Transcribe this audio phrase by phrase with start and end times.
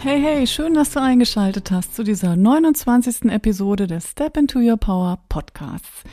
[0.00, 3.32] Hey, hey, schön, dass du eingeschaltet hast zu dieser 29.
[3.32, 6.04] Episode des Step into Your Power Podcasts.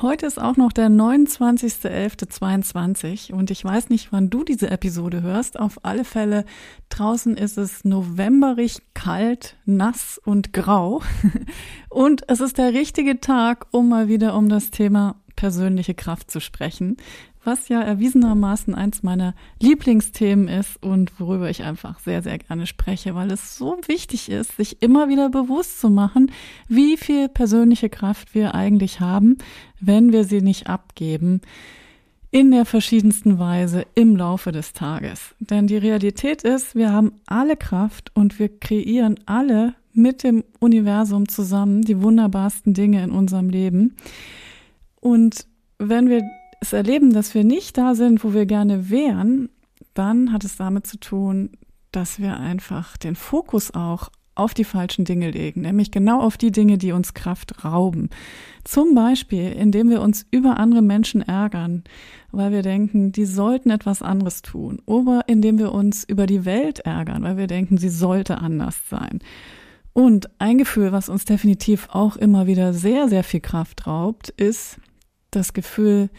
[0.00, 5.58] Heute ist auch noch der 29.11.22 und ich weiß nicht, wann du diese Episode hörst.
[5.58, 6.44] Auf alle Fälle,
[6.90, 11.02] draußen ist es novemberig kalt, nass und grau.
[11.90, 16.40] Und es ist der richtige Tag, um mal wieder um das Thema persönliche Kraft zu
[16.40, 16.96] sprechen
[17.48, 23.14] was ja erwiesenermaßen eins meiner Lieblingsthemen ist und worüber ich einfach sehr, sehr gerne spreche,
[23.14, 26.30] weil es so wichtig ist, sich immer wieder bewusst zu machen,
[26.68, 29.38] wie viel persönliche Kraft wir eigentlich haben,
[29.80, 31.40] wenn wir sie nicht abgeben
[32.30, 35.34] in der verschiedensten Weise im Laufe des Tages.
[35.40, 41.28] Denn die Realität ist, wir haben alle Kraft und wir kreieren alle mit dem Universum
[41.28, 43.96] zusammen die wunderbarsten Dinge in unserem Leben.
[45.00, 45.46] Und
[45.78, 46.22] wenn wir
[46.60, 49.48] es erleben, dass wir nicht da sind, wo wir gerne wären,
[49.94, 51.50] dann hat es damit zu tun,
[51.92, 56.52] dass wir einfach den Fokus auch auf die falschen Dinge legen, nämlich genau auf die
[56.52, 58.08] Dinge, die uns Kraft rauben.
[58.62, 61.82] Zum Beispiel, indem wir uns über andere Menschen ärgern,
[62.30, 64.80] weil wir denken, die sollten etwas anderes tun.
[64.86, 69.18] Oder indem wir uns über die Welt ärgern, weil wir denken, sie sollte anders sein.
[69.92, 74.78] Und ein Gefühl, was uns definitiv auch immer wieder sehr, sehr viel Kraft raubt, ist
[75.32, 76.10] das Gefühl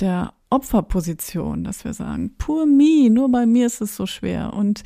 [0.00, 4.82] der Opferposition, dass wir sagen, poor me, nur bei mir ist es so schwer und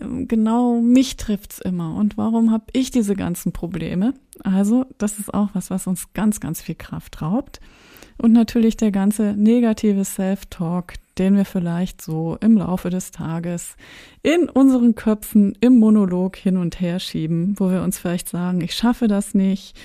[0.00, 4.14] ähm, genau mich trifft's immer und warum habe ich diese ganzen Probleme?
[4.42, 7.60] Also, das ist auch was, was uns ganz ganz viel Kraft raubt
[8.20, 13.76] und natürlich der ganze negative Self-Talk, den wir vielleicht so im Laufe des Tages
[14.22, 18.74] in unseren Köpfen im Monolog hin und her schieben, wo wir uns vielleicht sagen, ich
[18.74, 19.78] schaffe das nicht,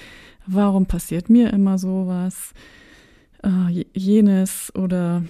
[0.45, 2.53] warum passiert mir immer sowas?
[3.45, 5.23] Äh, jenes oder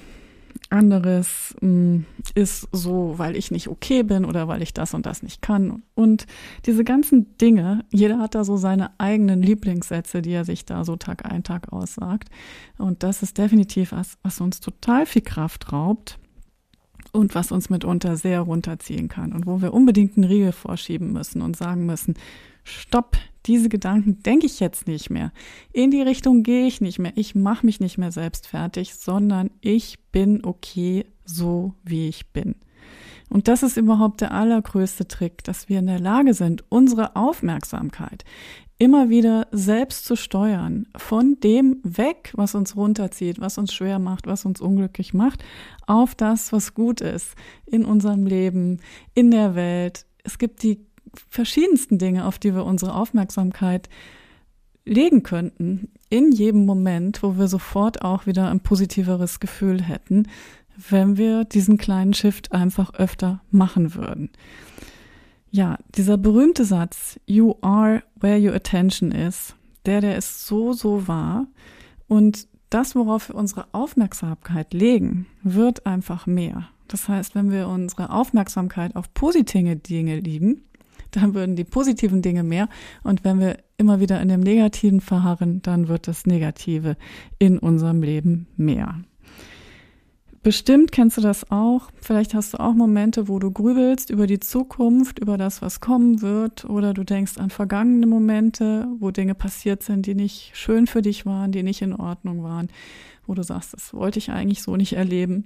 [0.69, 5.05] anderes mh, mm, ist so, weil ich nicht okay bin oder weil ich das und
[5.05, 5.83] das nicht kann.
[5.93, 6.25] Und
[6.65, 10.95] diese ganzen Dinge, jeder hat da so seine eigenen Lieblingssätze, die er sich da so
[10.95, 12.29] Tag ein, Tag aussagt.
[12.77, 16.17] Und das ist definitiv was, was uns total viel Kraft raubt
[17.11, 21.41] und was uns mitunter sehr runterziehen kann und wo wir unbedingt einen Riegel vorschieben müssen
[21.41, 22.15] und sagen müssen,
[22.63, 25.31] stopp, diese Gedanken denke ich jetzt nicht mehr.
[25.71, 27.13] In die Richtung gehe ich nicht mehr.
[27.15, 32.55] Ich mache mich nicht mehr selbst fertig, sondern ich bin okay so, wie ich bin.
[33.29, 38.23] Und das ist überhaupt der allergrößte Trick, dass wir in der Lage sind, unsere Aufmerksamkeit
[38.77, 44.27] immer wieder selbst zu steuern, von dem weg, was uns runterzieht, was uns schwer macht,
[44.27, 45.43] was uns unglücklich macht,
[45.87, 47.35] auf das, was gut ist
[47.65, 48.81] in unserem Leben,
[49.13, 50.05] in der Welt.
[50.23, 50.85] Es gibt die
[51.29, 53.89] verschiedensten Dinge, auf die wir unsere Aufmerksamkeit
[54.85, 60.27] legen könnten, in jedem Moment, wo wir sofort auch wieder ein positiveres Gefühl hätten,
[60.89, 64.29] wenn wir diesen kleinen Shift einfach öfter machen würden.
[65.49, 69.55] Ja, dieser berühmte Satz, you are where your attention is,
[69.85, 71.47] der, der ist so, so wahr.
[72.07, 76.67] Und das, worauf wir unsere Aufmerksamkeit legen, wird einfach mehr.
[76.87, 80.61] Das heißt, wenn wir unsere Aufmerksamkeit auf positive Dinge liegen,
[81.15, 82.69] dann würden die positiven Dinge mehr.
[83.03, 86.97] Und wenn wir immer wieder in dem Negativen verharren, dann wird das Negative
[87.39, 89.01] in unserem Leben mehr.
[90.45, 91.89] Bestimmt kennst du das auch.
[91.99, 96.21] Vielleicht hast du auch Momente, wo du grübelst über die Zukunft, über das, was kommen
[96.21, 101.01] wird, oder du denkst an vergangene Momente, wo Dinge passiert sind, die nicht schön für
[101.01, 102.67] dich waren, die nicht in Ordnung waren,
[103.25, 105.45] wo du sagst, das wollte ich eigentlich so nicht erleben.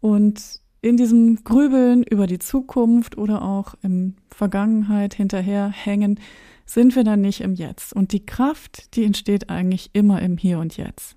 [0.00, 6.20] Und in diesem Grübeln über die Zukunft oder auch im Vergangenheit hinterher hängen,
[6.66, 7.92] sind wir dann nicht im Jetzt.
[7.92, 11.16] Und die Kraft, die entsteht eigentlich immer im Hier und Jetzt.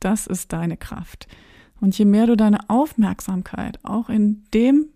[0.00, 1.26] Das ist deine Kraft.
[1.80, 4.90] Und je mehr du deine Aufmerksamkeit auch in dem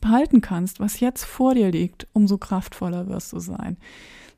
[0.00, 3.76] behalten kannst, was jetzt vor dir liegt, umso kraftvoller wirst du sein.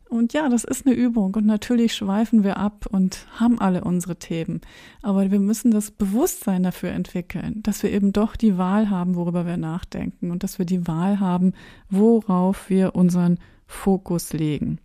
[0.09, 4.17] Und ja, das ist eine Übung und natürlich schweifen wir ab und haben alle unsere
[4.17, 4.61] Themen.
[5.03, 9.47] Aber wir müssen das Bewusstsein dafür entwickeln, dass wir eben doch die Wahl haben, worüber
[9.47, 11.55] wir nachdenken und dass wir die Wahl haben,
[11.91, 14.79] worauf wir unseren Fokus legen.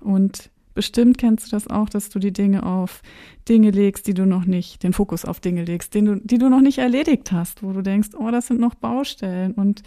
[0.00, 3.02] Und bestimmt kennst du das auch, dass du die Dinge auf
[3.48, 6.48] Dinge legst, die du noch nicht, den Fokus auf Dinge legst, den du, die du
[6.48, 9.82] noch nicht erledigt hast, wo du denkst, oh, das sind noch Baustellen und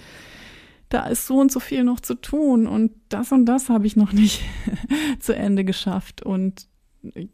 [0.94, 3.96] da ist so und so viel noch zu tun und das und das habe ich
[3.96, 4.42] noch nicht
[5.20, 6.22] zu Ende geschafft.
[6.22, 6.68] Und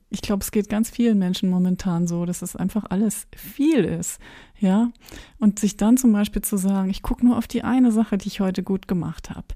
[0.10, 4.20] ich glaube, es geht ganz vielen Menschen momentan so, dass es einfach alles viel ist,
[4.60, 4.92] ja.
[5.40, 8.30] Und sich dann zum Beispiel zu sagen, ich gucke nur auf die eine Sache, die
[8.30, 9.48] ich heute gut gemacht habe.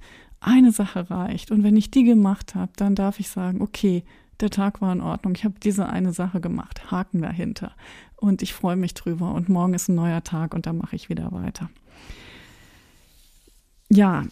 [0.42, 1.52] Eine Sache reicht.
[1.52, 4.04] Und wenn ich die gemacht habe, dann darf ich sagen, okay,
[4.42, 5.34] der Tag war in Ordnung.
[5.36, 6.92] Ich habe diese eine Sache gemacht.
[6.92, 7.72] Haken dahinter.
[8.18, 9.34] Und ich freue mich drüber.
[9.34, 11.70] Und morgen ist ein neuer Tag und dann mache ich wieder weiter.
[13.96, 14.24] Ja,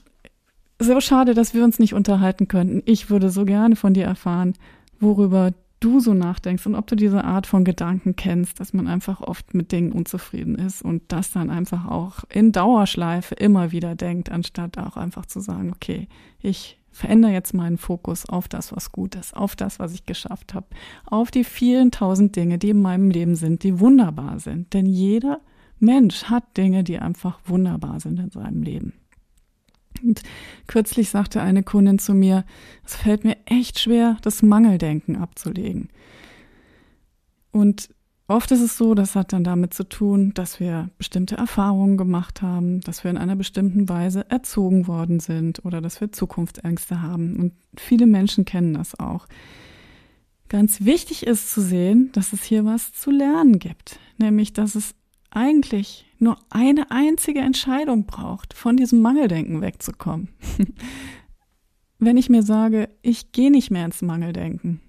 [0.80, 2.82] so schade, dass wir uns nicht unterhalten könnten.
[2.86, 4.56] Ich würde so gerne von dir erfahren,
[5.00, 9.22] worüber du so nachdenkst und ob du diese Art von Gedanken kennst, dass man einfach
[9.22, 14.32] oft mit Dingen unzufrieden ist und das dann einfach auch in Dauerschleife immer wieder denkt,
[14.32, 16.08] anstatt auch einfach zu sagen, okay,
[16.40, 20.56] ich verändere jetzt meinen Fokus auf das, was gut ist, auf das, was ich geschafft
[20.56, 20.68] habe,
[21.06, 24.74] auf die vielen tausend Dinge, die in meinem Leben sind, die wunderbar sind.
[24.74, 25.40] Denn jeder
[25.80, 28.94] Mensch hat Dinge, die einfach wunderbar sind in seinem Leben.
[30.04, 30.22] Und
[30.68, 32.46] kürzlich sagte eine Kundin zu mir,
[32.86, 35.90] es fällt mir echt schwer, das Mangeldenken abzulegen.
[37.52, 37.90] Und
[38.28, 42.42] oft ist es so, das hat dann damit zu tun, dass wir bestimmte Erfahrungen gemacht
[42.42, 47.36] haben, dass wir in einer bestimmten Weise erzogen worden sind oder dass wir Zukunftsängste haben.
[47.38, 49.28] Und viele Menschen kennen das auch.
[50.50, 54.96] Ganz wichtig ist zu sehen, dass es hier was zu lernen gibt, nämlich dass es
[55.32, 60.30] eigentlich nur eine einzige Entscheidung braucht, von diesem Mangeldenken wegzukommen.
[62.00, 64.82] Wenn ich mir sage, ich gehe nicht mehr ins Mangeldenken,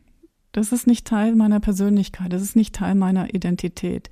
[0.52, 4.10] das ist nicht Teil meiner Persönlichkeit, das ist nicht Teil meiner Identität.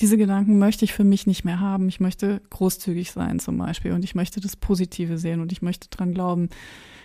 [0.00, 1.88] Diese Gedanken möchte ich für mich nicht mehr haben.
[1.88, 5.88] Ich möchte großzügig sein zum Beispiel und ich möchte das Positive sehen und ich möchte
[5.90, 6.48] dran glauben,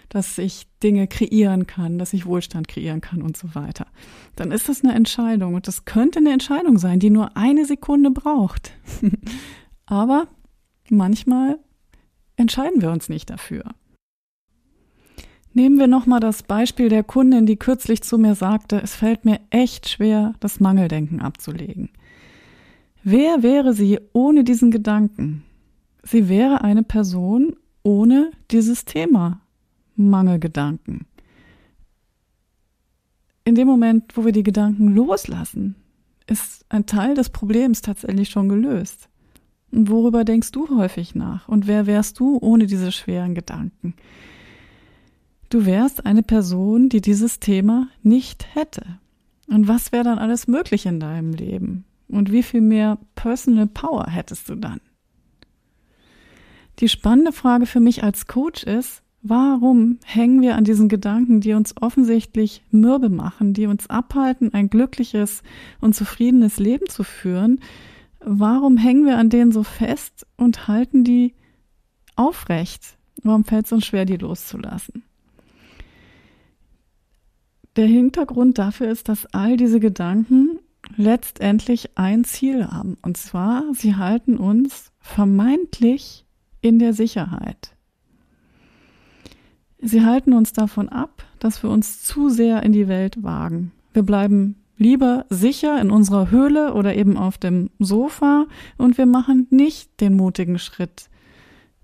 [0.09, 3.87] dass ich Dinge kreieren kann, dass ich Wohlstand kreieren kann und so weiter.
[4.35, 8.11] Dann ist das eine Entscheidung und das könnte eine Entscheidung sein, die nur eine Sekunde
[8.11, 8.71] braucht.
[9.85, 10.27] Aber
[10.89, 11.59] manchmal
[12.37, 13.63] entscheiden wir uns nicht dafür.
[15.53, 19.39] Nehmen wir nochmal das Beispiel der Kundin, die kürzlich zu mir sagte, es fällt mir
[19.49, 21.89] echt schwer, das Mangeldenken abzulegen.
[23.03, 25.43] Wer wäre sie ohne diesen Gedanken?
[26.03, 29.41] Sie wäre eine Person ohne dieses Thema,
[29.95, 31.05] Mangelgedanken.
[33.45, 35.75] In dem Moment, wo wir die Gedanken loslassen,
[36.27, 39.07] ist ein Teil des Problems tatsächlich schon gelöst.
[39.71, 41.47] Und worüber denkst du häufig nach?
[41.47, 43.95] Und wer wärst du ohne diese schweren Gedanken?
[45.49, 48.99] Du wärst eine Person, die dieses Thema nicht hätte.
[49.47, 51.85] Und was wäre dann alles möglich in deinem Leben?
[52.07, 54.79] Und wie viel mehr Personal Power hättest du dann?
[56.79, 61.53] Die spannende Frage für mich als Coach ist, Warum hängen wir an diesen Gedanken, die
[61.53, 65.43] uns offensichtlich mürbe machen, die uns abhalten, ein glückliches
[65.81, 67.59] und zufriedenes Leben zu führen?
[68.21, 71.33] Warum hängen wir an denen so fest und halten die
[72.15, 72.97] aufrecht?
[73.23, 75.03] Warum fällt es uns schwer, die loszulassen?
[77.75, 80.59] Der Hintergrund dafür ist, dass all diese Gedanken
[80.95, 82.97] letztendlich ein Ziel haben.
[83.01, 86.25] Und zwar, sie halten uns vermeintlich
[86.61, 87.75] in der Sicherheit.
[89.79, 93.71] Sie halten uns davon ab, dass wir uns zu sehr in die Welt wagen.
[93.93, 98.45] Wir bleiben lieber sicher in unserer Höhle oder eben auf dem Sofa
[98.77, 101.09] und wir machen nicht den mutigen Schritt,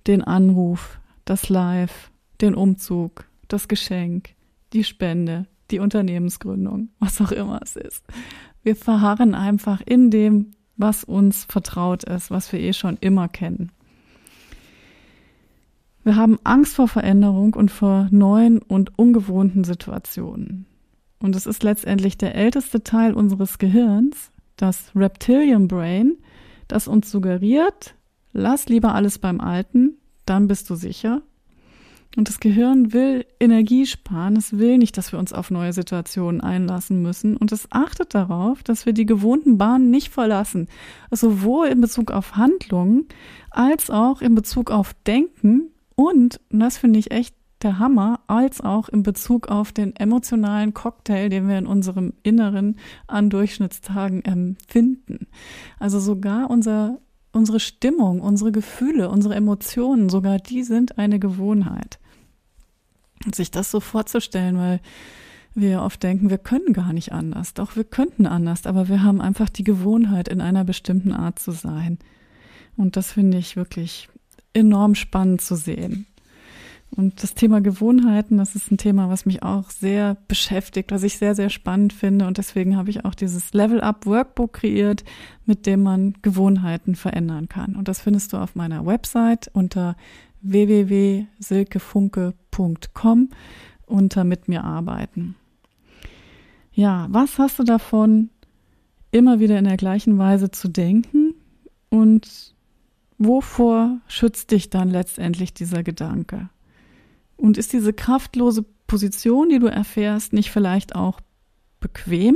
[0.08, 2.12] den Anruf, das Live,
[2.42, 4.36] den Umzug, das Geschenk,
[4.74, 8.04] die Spende, die Unternehmensgründung, was auch immer es ist.
[8.64, 13.72] Wir verharren einfach in dem, was uns vertraut ist, was wir eh schon immer kennen.
[16.04, 20.66] Wir haben Angst vor Veränderung und vor neuen und ungewohnten Situationen.
[21.20, 26.18] Und es ist letztendlich der älteste Teil unseres Gehirns, das Reptilian Brain,
[26.68, 27.96] das uns suggeriert,
[28.34, 31.22] lass lieber alles beim Alten, dann bist du sicher.
[32.16, 36.42] Und das Gehirn will Energie sparen, es will nicht, dass wir uns auf neue Situationen
[36.42, 40.68] einlassen müssen und es achtet darauf, dass wir die gewohnten Bahnen nicht verlassen,
[41.10, 43.08] sowohl in Bezug auf Handlungen
[43.50, 48.62] als auch in Bezug auf Denken und, und das finde ich echt der Hammer, als
[48.62, 52.78] auch in Bezug auf den emotionalen Cocktail, den wir in unserem Inneren
[53.08, 55.28] an Durchschnittstagen empfinden.
[55.80, 57.00] Also sogar unser,
[57.32, 62.00] unsere Stimmung, unsere Gefühle, unsere Emotionen, sogar die sind eine Gewohnheit.
[63.34, 64.80] Sich das so vorzustellen, weil
[65.56, 67.54] wir oft denken, wir können gar nicht anders.
[67.54, 71.52] Doch wir könnten anders, aber wir haben einfach die Gewohnheit, in einer bestimmten Art zu
[71.52, 72.00] sein.
[72.76, 74.10] Und das finde ich wirklich
[74.54, 76.08] enorm spannend zu sehen.
[76.96, 81.18] Und das Thema Gewohnheiten, das ist ein Thema, was mich auch sehr beschäftigt, was ich
[81.18, 82.28] sehr, sehr spannend finde.
[82.28, 85.04] Und deswegen habe ich auch dieses Level Up Workbook kreiert,
[85.46, 87.76] mit dem man Gewohnheiten verändern kann.
[87.76, 89.96] Und das findest du auf meiner Website unter
[90.44, 93.30] www.silkefunke.com
[93.86, 95.36] unter mit mir arbeiten.
[96.72, 98.30] Ja, was hast du davon,
[99.12, 101.36] immer wieder in der gleichen Weise zu denken
[101.90, 102.54] und
[103.18, 106.50] wovor schützt dich dann letztendlich dieser Gedanke?
[107.38, 111.20] Und ist diese kraftlose Position, die du erfährst, nicht vielleicht auch
[111.80, 112.36] bequem?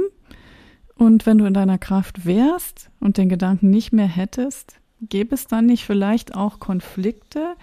[0.96, 5.48] Und wenn du in deiner Kraft wärst und den Gedanken nicht mehr hättest, gäbe es
[5.48, 7.56] dann nicht vielleicht auch Konflikte?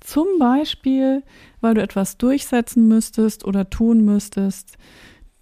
[0.00, 1.22] Zum Beispiel,
[1.60, 4.78] weil du etwas durchsetzen müsstest oder tun müsstest,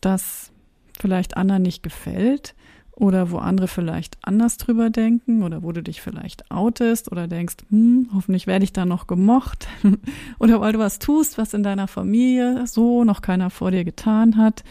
[0.01, 0.51] das
[0.99, 2.55] vielleicht anderen nicht gefällt
[2.97, 7.57] oder wo andere vielleicht anders drüber denken oder wo du dich vielleicht outest oder denkst,
[7.69, 9.69] hm, hoffentlich werde ich da noch gemocht
[10.39, 14.39] oder weil du was tust, was in deiner Familie so noch keiner vor dir getan
[14.39, 14.65] hat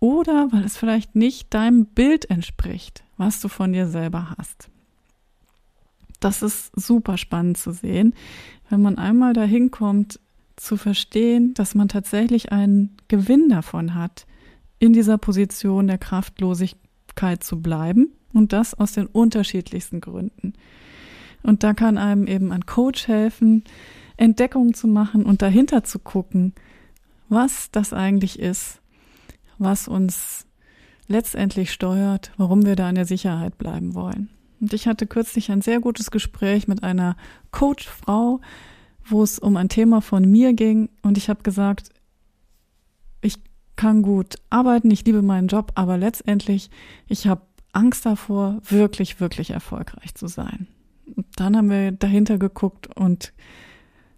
[0.00, 4.68] oder weil es vielleicht nicht deinem Bild entspricht, was du von dir selber hast.
[6.22, 8.14] Das ist super spannend zu sehen,
[8.70, 10.20] wenn man einmal dahin kommt,
[10.54, 14.26] zu verstehen, dass man tatsächlich einen Gewinn davon hat,
[14.78, 20.52] in dieser Position der Kraftlosigkeit zu bleiben und das aus den unterschiedlichsten Gründen.
[21.42, 23.64] Und da kann einem eben ein Coach helfen,
[24.16, 26.54] Entdeckungen zu machen und dahinter zu gucken,
[27.30, 28.80] was das eigentlich ist,
[29.58, 30.46] was uns
[31.08, 34.30] letztendlich steuert, warum wir da in der Sicherheit bleiben wollen.
[34.62, 37.16] Und ich hatte kürzlich ein sehr gutes Gespräch mit einer
[37.50, 38.40] Coachfrau,
[39.04, 41.90] wo es um ein Thema von mir ging und ich habe gesagt,
[43.20, 43.40] ich
[43.74, 46.70] kann gut arbeiten, ich liebe meinen Job, aber letztendlich,
[47.08, 47.42] ich habe
[47.72, 50.68] Angst davor, wirklich, wirklich erfolgreich zu sein.
[51.16, 53.32] Und dann haben wir dahinter geguckt und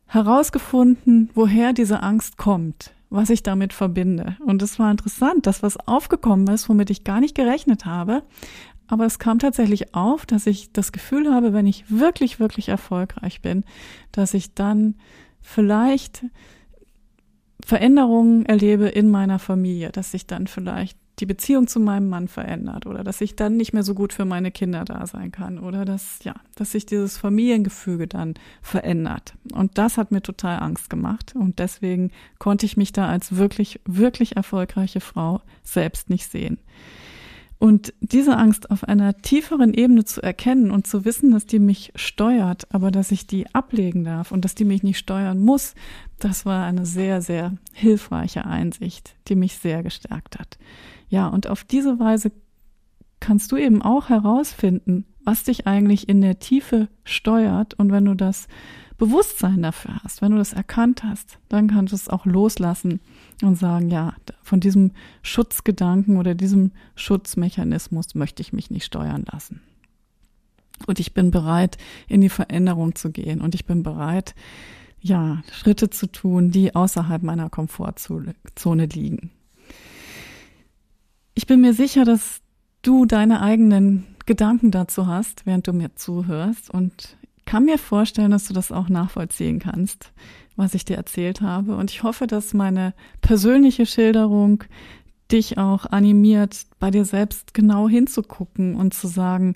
[0.06, 4.36] herausgefunden, woher diese Angst kommt, was ich damit verbinde.
[4.44, 8.22] Und es war interessant, dass was aufgekommen ist, womit ich gar nicht gerechnet habe.
[8.86, 13.40] Aber es kam tatsächlich auf, dass ich das Gefühl habe, wenn ich wirklich, wirklich erfolgreich
[13.40, 13.64] bin,
[14.12, 14.96] dass ich dann
[15.40, 16.24] vielleicht
[17.64, 22.86] Veränderungen erlebe in meiner Familie, dass sich dann vielleicht die Beziehung zu meinem Mann verändert
[22.86, 25.84] oder dass ich dann nicht mehr so gut für meine Kinder da sein kann oder
[25.84, 29.34] dass, ja, dass sich dieses Familiengefüge dann verändert.
[29.52, 33.80] Und das hat mir total Angst gemacht und deswegen konnte ich mich da als wirklich,
[33.84, 36.58] wirklich erfolgreiche Frau selbst nicht sehen.
[37.64, 41.92] Und diese Angst auf einer tieferen Ebene zu erkennen und zu wissen, dass die mich
[41.94, 45.74] steuert, aber dass ich die ablegen darf und dass die mich nicht steuern muss,
[46.18, 50.58] das war eine sehr, sehr hilfreiche Einsicht, die mich sehr gestärkt hat.
[51.08, 52.32] Ja, und auf diese Weise
[53.18, 57.72] kannst du eben auch herausfinden, was dich eigentlich in der Tiefe steuert.
[57.72, 58.46] Und wenn du das
[58.98, 63.00] Bewusstsein dafür hast, wenn du das erkannt hast, dann kannst du es auch loslassen
[63.42, 64.12] und sagen, ja,
[64.44, 69.60] von diesem Schutzgedanken oder diesem Schutzmechanismus möchte ich mich nicht steuern lassen.
[70.86, 74.34] Und ich bin bereit, in die Veränderung zu gehen und ich bin bereit,
[75.00, 79.30] ja, Schritte zu tun, die außerhalb meiner Komfortzone liegen.
[81.34, 82.40] Ich bin mir sicher, dass
[82.82, 88.46] du deine eigenen Gedanken dazu hast, während du mir zuhörst und kann mir vorstellen, dass
[88.46, 90.12] du das auch nachvollziehen kannst,
[90.56, 91.76] was ich dir erzählt habe.
[91.76, 94.64] Und ich hoffe, dass meine persönliche Schilderung
[95.30, 99.54] dich auch animiert, bei dir selbst genau hinzugucken und zu sagen,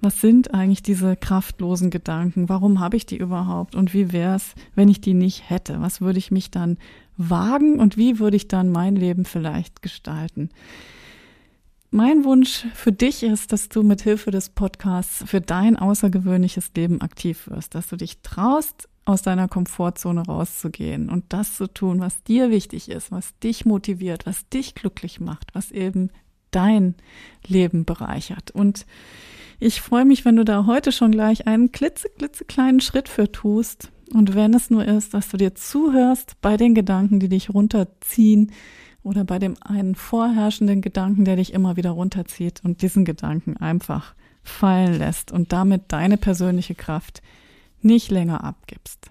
[0.00, 2.48] was sind eigentlich diese kraftlosen Gedanken?
[2.48, 3.74] Warum habe ich die überhaupt?
[3.74, 5.80] Und wie wäre es, wenn ich die nicht hätte?
[5.82, 6.78] Was würde ich mich dann
[7.18, 10.48] wagen und wie würde ich dann mein Leben vielleicht gestalten?
[11.92, 17.00] Mein Wunsch für dich ist, dass du mit Hilfe des Podcasts für dein außergewöhnliches Leben
[17.00, 22.22] aktiv wirst, dass du dich traust, aus deiner Komfortzone rauszugehen und das zu tun, was
[22.22, 26.10] dir wichtig ist, was dich motiviert, was dich glücklich macht, was eben
[26.52, 26.94] dein
[27.44, 28.52] Leben bereichert.
[28.52, 28.86] Und
[29.58, 33.90] ich freue mich, wenn du da heute schon gleich einen klitzeklitzekleinen Schritt für tust.
[34.12, 38.52] Und wenn es nur ist, dass du dir zuhörst bei den Gedanken, die dich runterziehen,
[39.02, 44.14] oder bei dem einen vorherrschenden Gedanken, der dich immer wieder runterzieht und diesen Gedanken einfach
[44.42, 47.22] fallen lässt und damit deine persönliche Kraft
[47.82, 49.10] nicht länger abgibst.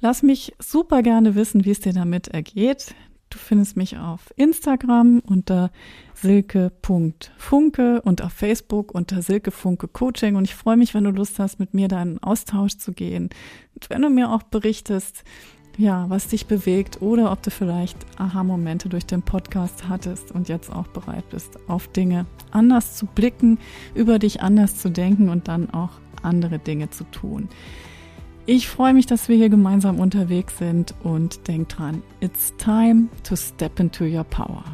[0.00, 2.94] Lass mich super gerne wissen, wie es dir damit ergeht.
[3.30, 5.70] Du findest mich auf Instagram unter
[6.14, 11.58] silke.funke und auf Facebook unter silkefunke Coaching und ich freue mich, wenn du Lust hast,
[11.58, 13.30] mit mir da in Austausch zu gehen.
[13.74, 15.24] Und wenn du mir auch berichtest,
[15.78, 20.70] ja, was dich bewegt oder ob du vielleicht Aha-Momente durch den Podcast hattest und jetzt
[20.70, 23.58] auch bereit bist, auf Dinge anders zu blicken,
[23.94, 25.90] über dich anders zu denken und dann auch
[26.22, 27.48] andere Dinge zu tun.
[28.44, 33.36] Ich freue mich, dass wir hier gemeinsam unterwegs sind und denk dran, it's time to
[33.36, 34.64] step into your power.